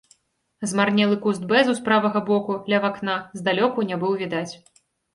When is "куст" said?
1.25-1.43